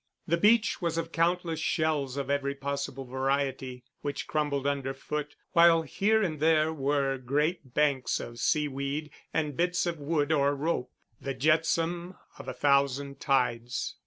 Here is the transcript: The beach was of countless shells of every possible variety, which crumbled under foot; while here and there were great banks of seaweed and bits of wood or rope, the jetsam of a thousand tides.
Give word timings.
The 0.25 0.35
beach 0.35 0.81
was 0.81 0.97
of 0.97 1.11
countless 1.11 1.59
shells 1.59 2.17
of 2.17 2.27
every 2.31 2.55
possible 2.55 3.05
variety, 3.05 3.83
which 4.01 4.25
crumbled 4.25 4.65
under 4.65 4.95
foot; 4.95 5.35
while 5.51 5.83
here 5.83 6.23
and 6.23 6.39
there 6.39 6.73
were 6.73 7.19
great 7.19 7.75
banks 7.75 8.19
of 8.19 8.39
seaweed 8.39 9.11
and 9.31 9.55
bits 9.55 9.85
of 9.85 9.99
wood 9.99 10.31
or 10.31 10.55
rope, 10.55 10.89
the 11.21 11.35
jetsam 11.35 12.17
of 12.39 12.47
a 12.47 12.53
thousand 12.55 13.19
tides. 13.19 13.97